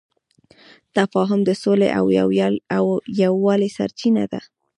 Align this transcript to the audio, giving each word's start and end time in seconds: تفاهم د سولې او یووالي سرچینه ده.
تفاهم 0.95 1.39
د 1.47 1.51
سولې 1.63 1.89
او 2.77 2.85
یووالي 3.21 3.69
سرچینه 3.77 4.23
ده. 4.31 4.41